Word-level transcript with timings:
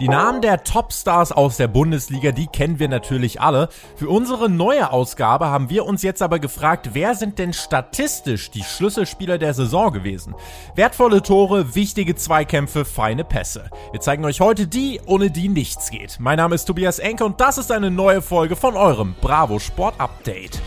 Die 0.00 0.08
Namen 0.08 0.40
der 0.40 0.64
Topstars 0.64 1.30
aus 1.30 1.58
der 1.58 1.68
Bundesliga, 1.68 2.32
die 2.32 2.46
kennen 2.46 2.78
wir 2.78 2.88
natürlich 2.88 3.42
alle. 3.42 3.68
Für 3.96 4.08
unsere 4.08 4.48
neue 4.48 4.90
Ausgabe 4.90 5.48
haben 5.48 5.68
wir 5.68 5.84
uns 5.84 6.00
jetzt 6.02 6.22
aber 6.22 6.38
gefragt, 6.38 6.90
wer 6.94 7.14
sind 7.14 7.38
denn 7.38 7.52
statistisch 7.52 8.50
die 8.50 8.62
Schlüsselspieler 8.62 9.36
der 9.36 9.52
Saison 9.52 9.92
gewesen? 9.92 10.34
Wertvolle 10.74 11.20
Tore, 11.20 11.74
wichtige 11.74 12.14
Zweikämpfe, 12.14 12.86
feine 12.86 13.24
Pässe. 13.24 13.68
Wir 13.92 14.00
zeigen 14.00 14.24
euch 14.24 14.40
heute 14.40 14.66
die, 14.66 15.02
ohne 15.04 15.30
die 15.30 15.50
nichts 15.50 15.90
geht. 15.90 16.16
Mein 16.18 16.38
Name 16.38 16.54
ist 16.54 16.64
Tobias 16.64 16.98
Enke 16.98 17.26
und 17.26 17.38
das 17.42 17.58
ist 17.58 17.70
eine 17.70 17.90
neue 17.90 18.22
Folge 18.22 18.56
von 18.56 18.76
eurem 18.76 19.14
Bravo 19.20 19.58
Sport 19.58 20.00
Update. 20.00 20.62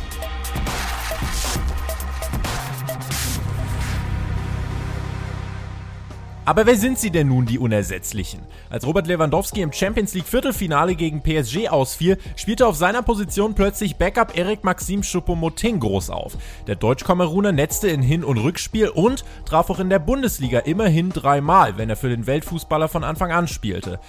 Aber 6.46 6.66
wer 6.66 6.76
sind 6.76 7.00
sie 7.00 7.10
denn 7.10 7.30
nun, 7.30 7.46
die 7.46 7.58
Unersetzlichen? 7.58 8.42
Als 8.70 8.86
Robert 8.86 9.08
Lewandowski 9.08 9.62
im 9.62 9.72
Champions 9.72 10.14
League 10.14 10.28
Viertelfinale 10.28 10.94
gegen 10.96 11.22
PSG 11.22 11.70
ausfiel, 11.70 12.18
spielte 12.36 12.68
auf 12.68 12.76
seiner 12.76 13.02
Position 13.02 13.54
plötzlich 13.54 13.96
Backup 13.96 14.38
Eric 14.38 14.66
Maxim 14.66 15.04
Choupo-Moting 15.04 15.80
groß 15.80 16.10
auf. 16.10 16.34
Der 16.68 16.76
Deutsch-Kameruner 16.76 17.54
netzte 17.54 17.88
in 17.88 18.02
Hin- 18.02 18.26
und 18.26 18.40
Rückspiel 18.40 18.90
und 18.90 19.24
traf 19.46 19.70
auch 19.70 19.80
in 19.80 19.90
der 19.90 20.00
Bundesliga 20.00 20.60
immerhin 20.60 21.12
dreimal, 21.12 21.78
wenn 21.78 21.90
er 21.90 21.96
für 21.96 22.10
den 22.10 22.28
Weltfußballer 22.28 22.90
von 22.90 23.06
Anfang 23.06 23.32
an 23.32 23.48
spielte. 23.48 24.02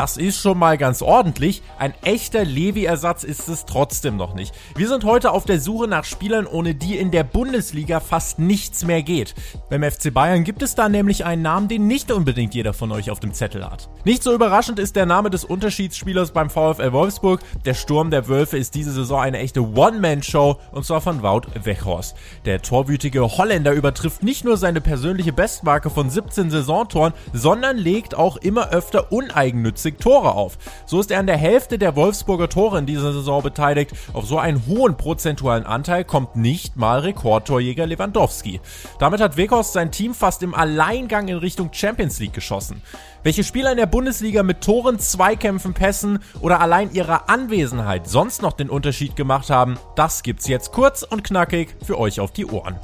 Das 0.00 0.16
ist 0.16 0.40
schon 0.40 0.56
mal 0.56 0.78
ganz 0.78 1.02
ordentlich. 1.02 1.60
Ein 1.78 1.92
echter 2.00 2.42
Levi-Ersatz 2.42 3.22
ist 3.22 3.50
es 3.50 3.66
trotzdem 3.66 4.16
noch 4.16 4.32
nicht. 4.32 4.54
Wir 4.74 4.88
sind 4.88 5.04
heute 5.04 5.30
auf 5.30 5.44
der 5.44 5.60
Suche 5.60 5.88
nach 5.88 6.04
Spielern, 6.04 6.46
ohne 6.46 6.74
die 6.74 6.96
in 6.96 7.10
der 7.10 7.22
Bundesliga 7.22 8.00
fast 8.00 8.38
nichts 8.38 8.82
mehr 8.82 9.02
geht. 9.02 9.34
Beim 9.68 9.82
FC 9.82 10.10
Bayern 10.10 10.42
gibt 10.42 10.62
es 10.62 10.74
da 10.74 10.88
nämlich 10.88 11.26
einen 11.26 11.42
Namen, 11.42 11.68
den 11.68 11.86
nicht 11.86 12.10
unbedingt 12.10 12.54
jeder 12.54 12.72
von 12.72 12.92
euch 12.92 13.10
auf 13.10 13.20
dem 13.20 13.34
Zettel 13.34 13.62
hat. 13.70 13.90
Nicht 14.06 14.22
so 14.22 14.32
überraschend 14.32 14.78
ist 14.78 14.96
der 14.96 15.04
Name 15.04 15.28
des 15.28 15.44
Unterschiedsspielers 15.44 16.30
beim 16.30 16.48
VfL 16.48 16.92
Wolfsburg. 16.92 17.42
Der 17.66 17.74
Sturm 17.74 18.10
der 18.10 18.26
Wölfe 18.26 18.56
ist 18.56 18.74
diese 18.74 18.92
Saison 18.92 19.20
eine 19.20 19.36
echte 19.36 19.60
One-Man-Show 19.60 20.56
und 20.72 20.86
zwar 20.86 21.02
von 21.02 21.22
Wout 21.22 21.42
Weghorst. 21.62 22.16
Der 22.46 22.62
torwütige 22.62 23.36
Holländer 23.36 23.72
übertrifft 23.72 24.22
nicht 24.22 24.46
nur 24.46 24.56
seine 24.56 24.80
persönliche 24.80 25.34
Bestmarke 25.34 25.90
von 25.90 26.08
17 26.08 26.50
Saisontoren, 26.50 27.12
sondern 27.34 27.76
legt 27.76 28.14
auch 28.14 28.38
immer 28.38 28.70
öfter 28.70 29.12
uneigennützig 29.12 29.89
50 29.90 29.98
Tore 29.98 30.34
auf. 30.34 30.58
So 30.86 31.00
ist 31.00 31.10
er 31.10 31.20
an 31.20 31.26
der 31.26 31.36
Hälfte 31.36 31.78
der 31.78 31.96
Wolfsburger 31.96 32.48
Tore 32.48 32.78
in 32.78 32.86
dieser 32.86 33.12
Saison 33.12 33.42
beteiligt. 33.42 33.92
Auf 34.12 34.26
so 34.26 34.38
einen 34.38 34.66
hohen 34.66 34.96
prozentualen 34.96 35.66
Anteil 35.66 36.04
kommt 36.04 36.36
nicht 36.36 36.76
mal 36.76 37.00
Rekordtorjäger 37.00 37.86
Lewandowski. 37.86 38.60
Damit 38.98 39.20
hat 39.20 39.36
Weghorst 39.36 39.72
sein 39.72 39.90
Team 39.90 40.14
fast 40.14 40.42
im 40.42 40.54
Alleingang 40.54 41.28
in 41.28 41.38
Richtung 41.38 41.72
Champions 41.72 42.18
League 42.20 42.32
geschossen. 42.32 42.82
Welche 43.22 43.44
Spieler 43.44 43.72
in 43.72 43.76
der 43.76 43.86
Bundesliga 43.86 44.42
mit 44.42 44.62
Toren, 44.62 44.98
Zweikämpfen, 44.98 45.74
Pässen 45.74 46.20
oder 46.40 46.60
allein 46.60 46.92
ihrer 46.92 47.28
Anwesenheit 47.28 48.08
sonst 48.08 48.40
noch 48.42 48.52
den 48.52 48.70
Unterschied 48.70 49.16
gemacht 49.16 49.50
haben, 49.50 49.78
das 49.94 50.22
gibt's 50.22 50.48
jetzt 50.48 50.72
kurz 50.72 51.02
und 51.02 51.24
knackig 51.24 51.76
für 51.84 51.98
euch 51.98 52.20
auf 52.20 52.32
die 52.32 52.46
Ohren. 52.46 52.76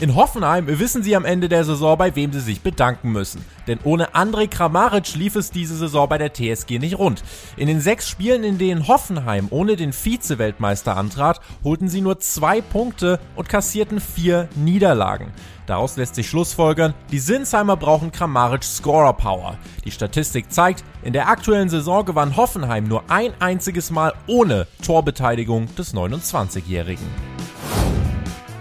In 0.00 0.14
Hoffenheim 0.14 0.68
wissen 0.68 1.02
sie 1.02 1.16
am 1.16 1.24
Ende 1.24 1.48
der 1.48 1.64
Saison, 1.64 1.98
bei 1.98 2.14
wem 2.14 2.32
sie 2.32 2.38
sich 2.38 2.60
bedanken 2.60 3.10
müssen. 3.10 3.44
Denn 3.66 3.80
ohne 3.82 4.14
Andrej 4.14 4.46
Kramaric 4.46 5.16
lief 5.16 5.34
es 5.34 5.50
diese 5.50 5.76
Saison 5.76 6.08
bei 6.08 6.18
der 6.18 6.32
TSG 6.32 6.78
nicht 6.78 7.00
rund. 7.00 7.24
In 7.56 7.66
den 7.66 7.80
sechs 7.80 8.08
Spielen, 8.08 8.44
in 8.44 8.58
denen 8.58 8.86
Hoffenheim 8.86 9.48
ohne 9.50 9.74
den 9.74 9.92
Vize-Weltmeister 9.92 10.96
antrat, 10.96 11.40
holten 11.64 11.88
sie 11.88 12.00
nur 12.00 12.20
zwei 12.20 12.60
Punkte 12.60 13.18
und 13.34 13.48
kassierten 13.48 14.00
vier 14.00 14.48
Niederlagen. 14.54 15.32
Daraus 15.66 15.96
lässt 15.96 16.14
sich 16.14 16.28
schlussfolgern, 16.28 16.94
die 17.10 17.18
Sinsheimer 17.18 17.76
brauchen 17.76 18.12
Kramaric 18.12 18.62
Scorer 18.62 19.14
Power. 19.14 19.58
Die 19.84 19.90
Statistik 19.90 20.52
zeigt, 20.52 20.84
in 21.02 21.12
der 21.12 21.28
aktuellen 21.28 21.70
Saison 21.70 22.04
gewann 22.04 22.36
Hoffenheim 22.36 22.84
nur 22.84 23.02
ein 23.10 23.32
einziges 23.40 23.90
Mal 23.90 24.14
ohne 24.28 24.68
Torbeteiligung 24.80 25.74
des 25.74 25.92
29-Jährigen 25.92 27.37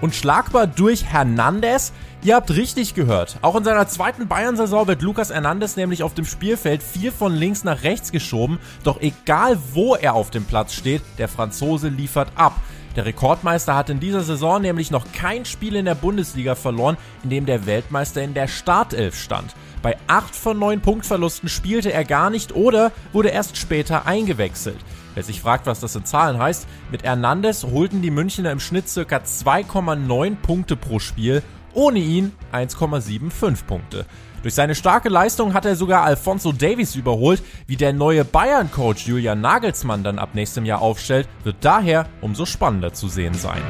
und 0.01 0.15
schlagbar 0.15 0.67
durch 0.67 1.05
Hernandez. 1.05 1.93
Ihr 2.23 2.35
habt 2.35 2.51
richtig 2.51 2.93
gehört. 2.93 3.37
Auch 3.41 3.55
in 3.55 3.63
seiner 3.63 3.87
zweiten 3.87 4.27
Bayern-Saison 4.27 4.87
wird 4.87 5.01
Lukas 5.01 5.29
Hernandez 5.29 5.75
nämlich 5.75 6.03
auf 6.03 6.13
dem 6.13 6.25
Spielfeld 6.25 6.81
viel 6.81 7.11
von 7.11 7.33
links 7.33 7.63
nach 7.63 7.83
rechts 7.83 8.11
geschoben. 8.11 8.59
Doch 8.83 8.99
egal 9.01 9.57
wo 9.73 9.95
er 9.95 10.13
auf 10.13 10.31
dem 10.31 10.45
Platz 10.45 10.73
steht, 10.73 11.01
der 11.17 11.27
Franzose 11.27 11.89
liefert 11.89 12.31
ab. 12.35 12.59
Der 12.95 13.05
Rekordmeister 13.05 13.75
hat 13.75 13.91
in 13.91 13.99
dieser 13.99 14.21
Saison 14.21 14.59
nämlich 14.59 14.89
noch 14.89 15.05
kein 15.13 15.45
Spiel 15.45 15.75
in 15.75 15.85
der 15.85 15.93
Bundesliga 15.93 16.55
verloren, 16.55 16.97
in 17.23 17.29
dem 17.29 17.45
der 17.45 17.67
Weltmeister 17.67 18.23
in 18.23 18.33
der 18.33 18.47
Startelf 18.47 19.15
stand. 19.15 19.53
Bei 19.83 19.95
8 20.07 20.35
von 20.35 20.57
9 20.57 20.81
Punktverlusten 20.81 21.47
spielte 21.47 21.93
er 21.93 22.03
gar 22.03 22.31
nicht 22.31 22.55
oder 22.55 22.91
wurde 23.13 23.29
erst 23.29 23.57
später 23.57 24.07
eingewechselt. 24.07 24.79
Wer 25.17 25.23
sich 25.23 25.41
fragt, 25.41 25.65
was 25.65 25.79
das 25.79 25.95
in 25.95 26.05
Zahlen 26.05 26.37
heißt, 26.37 26.67
mit 26.91 27.01
Hernandez 27.01 27.63
holten 27.63 28.03
die 28.03 28.11
Münchner 28.11 28.51
im 28.51 28.59
Schnitt 28.59 28.85
ca. 28.85 29.17
2,9 29.17 30.35
Punkte 30.35 30.75
pro 30.75 30.99
Spiel, 30.99 31.41
ohne 31.73 31.97
ihn 31.97 32.33
1,75 32.53 33.65
Punkte. 33.65 34.05
Durch 34.43 34.53
seine 34.53 34.75
starke 34.75 35.09
Leistung 35.09 35.55
hat 35.55 35.65
er 35.65 35.75
sogar 35.75 36.03
Alfonso 36.03 36.51
Davies 36.51 36.93
überholt. 36.93 37.41
Wie 37.65 37.77
der 37.77 37.93
neue 37.93 38.25
Bayern-Coach 38.25 39.07
Julian 39.07 39.41
Nagelsmann 39.41 40.03
dann 40.03 40.19
ab 40.19 40.35
nächstem 40.35 40.65
Jahr 40.65 40.83
aufstellt, 40.83 41.27
wird 41.43 41.55
daher 41.61 42.05
umso 42.21 42.45
spannender 42.45 42.93
zu 42.93 43.07
sehen 43.07 43.33
sein. 43.33 43.63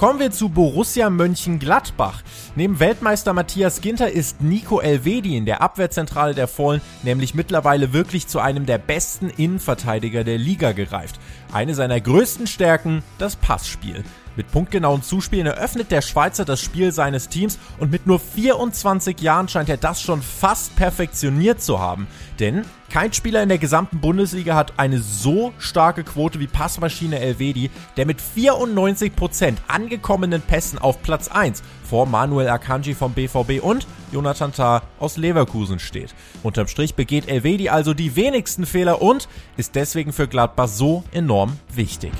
Kommen 0.00 0.18
wir 0.18 0.30
zu 0.30 0.48
Borussia 0.48 1.10
Mönchengladbach. 1.10 2.22
Neben 2.56 2.80
Weltmeister 2.80 3.34
Matthias 3.34 3.82
Ginter 3.82 4.10
ist 4.10 4.40
Nico 4.40 4.80
Elvedi 4.80 5.36
in 5.36 5.44
der 5.44 5.60
Abwehrzentrale 5.60 6.34
der 6.34 6.48
Fohlen 6.48 6.80
nämlich 7.02 7.34
mittlerweile 7.34 7.92
wirklich 7.92 8.26
zu 8.26 8.38
einem 8.40 8.64
der 8.64 8.78
besten 8.78 9.28
Innenverteidiger 9.28 10.24
der 10.24 10.38
Liga 10.38 10.72
gereift. 10.72 11.20
Eine 11.52 11.74
seiner 11.74 12.00
größten 12.00 12.46
Stärken, 12.46 13.02
das 13.18 13.36
Passspiel. 13.36 14.02
Mit 14.36 14.50
punktgenauen 14.50 15.02
Zuspielen 15.02 15.46
eröffnet 15.46 15.90
der 15.90 16.00
Schweizer 16.00 16.46
das 16.46 16.62
Spiel 16.62 16.92
seines 16.92 17.28
Teams 17.28 17.58
und 17.78 17.90
mit 17.90 18.06
nur 18.06 18.20
24 18.20 19.20
Jahren 19.20 19.48
scheint 19.48 19.68
er 19.68 19.76
das 19.76 20.00
schon 20.00 20.22
fast 20.22 20.76
perfektioniert 20.76 21.60
zu 21.60 21.78
haben. 21.78 22.06
Denn 22.38 22.64
kein 22.90 23.12
Spieler 23.12 23.42
in 23.42 23.48
der 23.48 23.58
gesamten 23.58 24.00
Bundesliga 24.00 24.56
hat 24.56 24.74
eine 24.76 24.98
so 24.98 25.52
starke 25.58 26.02
Quote 26.02 26.40
wie 26.40 26.48
Passmaschine 26.48 27.20
Elvedi, 27.20 27.70
der 27.96 28.04
mit 28.04 28.18
94% 28.20 29.54
angekommenen 29.68 30.42
Pässen 30.42 30.78
auf 30.78 31.00
Platz 31.00 31.28
1 31.28 31.62
vor 31.88 32.06
Manuel 32.06 32.48
Akanji 32.48 32.94
vom 32.94 33.12
BVB 33.12 33.62
und 33.62 33.86
Jonathan 34.12 34.52
Tah 34.52 34.82
aus 34.98 35.16
Leverkusen 35.16 35.78
steht. 35.78 36.14
Unterm 36.42 36.66
Strich 36.66 36.96
begeht 36.96 37.28
Elvedi 37.28 37.68
also 37.68 37.94
die 37.94 38.16
wenigsten 38.16 38.66
Fehler 38.66 39.00
und 39.00 39.28
ist 39.56 39.76
deswegen 39.76 40.12
für 40.12 40.26
Gladbach 40.26 40.68
so 40.68 41.04
enorm 41.12 41.58
wichtig. 41.72 42.12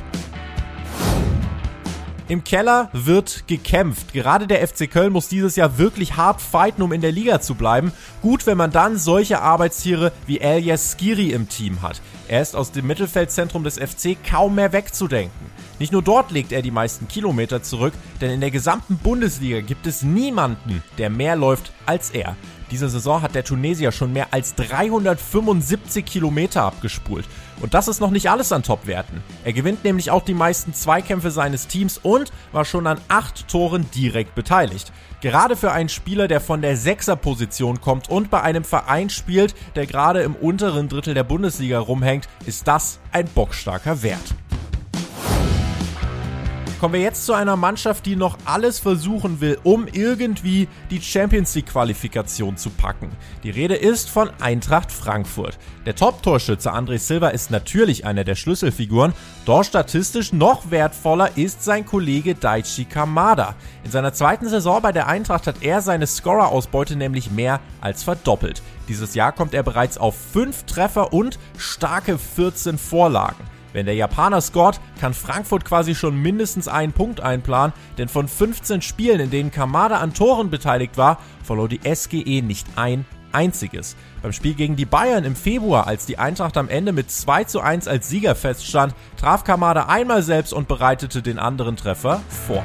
Im 2.31 2.45
Keller 2.45 2.91
wird 2.93 3.49
gekämpft. 3.49 4.13
Gerade 4.13 4.47
der 4.47 4.65
FC 4.65 4.89
Köln 4.89 5.13
muss 5.13 5.27
dieses 5.27 5.57
Jahr 5.57 5.79
wirklich 5.79 6.17
hart 6.17 6.41
fighten, 6.41 6.81
um 6.81 6.93
in 6.93 7.01
der 7.01 7.11
Liga 7.11 7.41
zu 7.41 7.57
bleiben. 7.57 7.91
Gut, 8.23 8.47
wenn 8.47 8.57
man 8.57 8.71
dann 8.71 8.99
solche 8.99 9.43
Arbeitstiere 9.43 10.13
wie 10.29 10.39
Elias 10.39 10.93
Skiri 10.93 11.33
im 11.33 11.49
Team 11.49 11.83
hat. 11.83 12.01
Er 12.29 12.41
ist 12.41 12.55
aus 12.55 12.71
dem 12.71 12.87
Mittelfeldzentrum 12.87 13.65
des 13.65 13.79
FC 13.79 14.17
kaum 14.25 14.55
mehr 14.55 14.73
wegzudenken. 14.73 15.50
Nicht 15.81 15.93
nur 15.93 16.03
dort 16.03 16.31
legt 16.31 16.53
er 16.53 16.61
die 16.61 16.71
meisten 16.71 17.09
Kilometer 17.09 17.63
zurück, 17.63 17.95
denn 18.21 18.31
in 18.31 18.43
der 18.43 18.51
gesamten 18.51 18.99
Bundesliga 18.99 19.63
gibt 19.63 19.87
es 19.87 20.03
niemanden, 20.03 20.83
der 20.99 21.09
mehr 21.09 21.37
läuft 21.37 21.73
als 21.87 22.11
er. 22.11 22.37
Diese 22.71 22.91
Saison 22.91 23.23
hat 23.23 23.35
der 23.35 23.45
Tunesier 23.45 23.91
schon 23.91 24.13
mehr 24.13 24.29
als 24.31 24.55
375 24.57 26.05
Kilometer 26.05 26.65
abgespult. 26.65 27.25
Und 27.63 27.73
das 27.73 27.89
ist 27.89 27.99
noch 27.99 28.11
nicht 28.11 28.29
alles 28.29 28.53
an 28.53 28.63
Topwerten. 28.63 29.23
Er 29.43 29.55
gewinnt 29.55 29.83
nämlich 29.83 30.11
auch 30.11 30.23
die 30.23 30.35
meisten 30.35 30.75
Zweikämpfe 30.75 31.31
seines 31.31 31.67
Teams 31.67 31.97
und 31.97 32.31
war 32.53 32.67
schon 32.67 32.87
an 32.87 33.01
acht 33.09 33.49
Toren 33.49 33.91
direkt 33.95 34.35
beteiligt. 34.35 34.93
Gerade 35.23 35.57
für 35.57 35.73
einen 35.73 35.89
Spieler, 35.89 36.29
der 36.29 36.43
von 36.43 36.61
der 36.61 36.77
Sechserposition 36.77 37.81
kommt 37.81 38.11
und 38.11 38.29
bei 38.31 38.43
einem 38.43 38.65
Verein 38.65 39.09
spielt, 39.09 39.55
der 39.77 39.87
gerade 39.87 40.21
im 40.21 40.35
unteren 40.35 40.91
Drittel 40.91 41.15
der 41.15 41.25
Bundesliga 41.25 41.79
rumhängt, 41.79 42.29
ist 42.45 42.69
das 42.69 43.01
ein 43.13 43.27
bockstarker 43.35 44.03
Wert. 44.03 44.35
Kommen 46.81 46.95
wir 46.95 47.03
jetzt 47.03 47.27
zu 47.27 47.35
einer 47.35 47.57
Mannschaft, 47.57 48.07
die 48.07 48.17
noch 48.17 48.39
alles 48.47 48.79
versuchen 48.79 49.43
will, 49.43 49.59
um 49.65 49.87
irgendwie 49.87 50.67
die 50.91 51.03
Champions 51.03 51.55
League 51.55 51.67
Qualifikation 51.67 52.57
zu 52.57 52.71
packen. 52.71 53.11
Die 53.43 53.51
Rede 53.51 53.75
ist 53.75 54.09
von 54.09 54.31
Eintracht 54.41 54.91
Frankfurt. 54.91 55.59
Der 55.85 55.95
Top-Torschütze 55.95 56.73
André 56.73 56.97
Silva 56.97 57.29
ist 57.29 57.51
natürlich 57.51 58.07
einer 58.07 58.25
der 58.25 58.35
Schlüsselfiguren, 58.35 59.13
doch 59.45 59.63
statistisch 59.63 60.33
noch 60.33 60.71
wertvoller 60.71 61.37
ist 61.37 61.63
sein 61.63 61.85
Kollege 61.85 62.35
Daichi 62.35 62.87
Kamada. 62.87 63.57
In 63.85 63.91
seiner 63.91 64.15
zweiten 64.15 64.49
Saison 64.49 64.81
bei 64.81 64.93
der 64.93 65.07
Eintracht 65.07 65.47
hat 65.49 65.57
er 65.61 65.83
seine 65.83 66.07
Scorer-Ausbeute 66.07 66.97
nämlich 66.97 67.31
mehr 67.31 67.61
als 67.83 68.05
verdoppelt. 68.05 68.63
Dieses 68.89 69.15
Jahr 69.15 69.33
kommt 69.33 69.53
er 69.53 69.63
bereits 69.63 69.99
auf 69.99 70.17
5 70.33 70.65
Treffer 70.65 71.13
und 71.13 71.39
starke 71.59 72.17
14 72.17 72.79
Vorlagen. 72.79 73.60
Wenn 73.73 73.87
der 73.87 73.95
Japaner 73.95 74.41
scored, 74.41 74.81
kann 75.01 75.15
Frankfurt 75.15 75.65
quasi 75.65 75.95
schon 75.95 76.17
mindestens 76.17 76.69
einen 76.69 76.93
Punkt 76.93 77.21
einplanen, 77.21 77.73
denn 77.99 78.09
von 78.09 78.29
15 78.29 78.83
Spielen, 78.83 79.21
in 79.21 79.31
denen 79.31 79.51
Kamada 79.51 79.99
an 79.99 80.15
Toren 80.15 80.51
beteiligt 80.51 80.97
war, 80.97 81.19
verlor 81.43 81.69
die 81.69 81.81
SGE 81.83 82.43
nicht 82.43 82.67
ein 82.77 83.05
einziges. 83.33 83.97
Beim 84.23 84.33
Spiel 84.33 84.55
gegen 84.55 84.77
die 84.77 84.85
Bayern 84.85 85.25
im 85.25 85.37
Februar, 85.37 85.87
als 85.87 86.07
die 86.07 86.19
Eintracht 86.19 86.57
am 86.57 86.69
Ende 86.69 86.93
mit 86.93 87.11
2 87.11 87.45
zu 87.45 87.61
1 87.61 87.89
als 87.89 88.09
Sieger 88.09 88.35
feststand, 88.35 88.95
traf 89.17 89.45
Kamada 89.45 89.87
einmal 89.87 90.23
selbst 90.23 90.53
und 90.53 90.69
bereitete 90.69 91.23
den 91.23 91.39
anderen 91.39 91.77
Treffer 91.77 92.21
vor. 92.29 92.65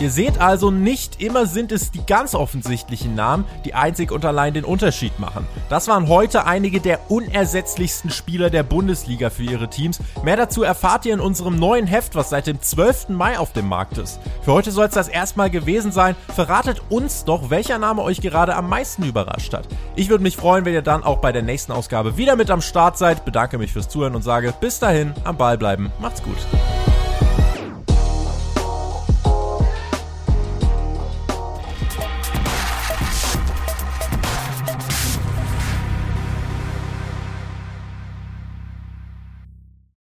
Ihr 0.00 0.10
seht 0.10 0.40
also, 0.40 0.70
nicht 0.70 1.20
immer 1.20 1.44
sind 1.44 1.72
es 1.72 1.90
die 1.90 2.04
ganz 2.06 2.34
offensichtlichen 2.34 3.14
Namen, 3.14 3.44
die 3.66 3.74
einzig 3.74 4.12
und 4.12 4.24
allein 4.24 4.54
den 4.54 4.64
Unterschied 4.64 5.18
machen. 5.20 5.46
Das 5.68 5.88
waren 5.88 6.08
heute 6.08 6.46
einige 6.46 6.80
der 6.80 7.10
unersetzlichsten 7.10 8.10
Spieler 8.10 8.48
der 8.48 8.62
Bundesliga 8.62 9.28
für 9.28 9.42
ihre 9.42 9.68
Teams. 9.68 10.00
Mehr 10.24 10.38
dazu 10.38 10.62
erfahrt 10.62 11.04
ihr 11.04 11.12
in 11.12 11.20
unserem 11.20 11.58
neuen 11.58 11.86
Heft, 11.86 12.14
was 12.14 12.30
seit 12.30 12.46
dem 12.46 12.62
12. 12.62 13.10
Mai 13.10 13.38
auf 13.38 13.52
dem 13.52 13.68
Markt 13.68 13.98
ist. 13.98 14.20
Für 14.40 14.54
heute 14.54 14.70
soll 14.70 14.86
es 14.86 14.94
das 14.94 15.08
erstmal 15.08 15.50
gewesen 15.50 15.92
sein. 15.92 16.16
Verratet 16.34 16.80
uns 16.88 17.26
doch, 17.26 17.50
welcher 17.50 17.78
Name 17.78 18.00
euch 18.00 18.22
gerade 18.22 18.56
am 18.56 18.70
meisten 18.70 19.02
überrascht 19.02 19.52
hat. 19.52 19.68
Ich 19.96 20.08
würde 20.08 20.22
mich 20.22 20.38
freuen, 20.38 20.64
wenn 20.64 20.72
ihr 20.72 20.80
dann 20.80 21.04
auch 21.04 21.18
bei 21.18 21.30
der 21.30 21.42
nächsten 21.42 21.72
Ausgabe 21.72 22.16
wieder 22.16 22.36
mit 22.36 22.50
am 22.50 22.62
Start 22.62 22.96
seid. 22.96 23.26
Bedanke 23.26 23.58
mich 23.58 23.74
fürs 23.74 23.90
Zuhören 23.90 24.14
und 24.14 24.22
sage 24.22 24.54
bis 24.58 24.78
dahin, 24.78 25.12
am 25.24 25.36
Ball 25.36 25.58
bleiben. 25.58 25.92
Macht's 26.00 26.22
gut. 26.22 26.38